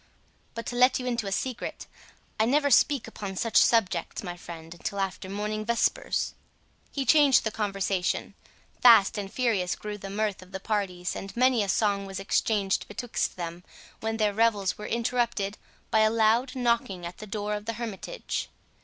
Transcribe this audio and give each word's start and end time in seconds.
—But 0.55 0.65
to 0.65 0.75
let 0.75 0.97
you 0.97 1.05
into 1.05 1.27
a 1.27 1.31
secret, 1.31 1.85
I 2.39 2.45
never 2.45 2.71
speak 2.71 3.07
upon 3.07 3.35
such 3.35 3.57
subjects, 3.57 4.23
my 4.23 4.35
friend, 4.35 4.73
until 4.73 4.99
after 4.99 5.29
morning 5.29 5.63
vespers." 5.63 6.33
He 6.91 7.05
changed 7.05 7.43
the 7.43 7.51
conversation; 7.51 8.33
fast 8.81 9.15
and 9.19 9.31
furious 9.31 9.75
grew 9.75 9.99
the 9.99 10.09
mirth 10.09 10.41
of 10.41 10.53
the 10.53 10.59
parties, 10.59 11.15
and 11.15 11.37
many 11.37 11.61
a 11.61 11.69
song 11.69 12.07
was 12.07 12.19
exchanged 12.19 12.87
betwixt 12.87 13.35
them, 13.35 13.63
when 13.99 14.17
their 14.17 14.33
revels 14.33 14.75
were 14.75 14.87
interrupted 14.87 15.59
by 15.91 15.99
a 15.99 16.09
loud 16.09 16.55
knocking 16.55 17.05
at 17.05 17.19
the 17.19 17.27
door 17.27 17.53
of 17.53 17.65
the 17.65 17.73
hermitage. 17.73 18.49